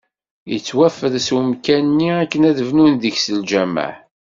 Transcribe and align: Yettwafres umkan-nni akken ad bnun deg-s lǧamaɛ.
Yettwafres 0.51 1.27
umkan-nni 1.37 2.11
akken 2.23 2.43
ad 2.49 2.59
bnun 2.69 2.93
deg-s 3.01 3.25
lǧamaɛ. 3.39 3.93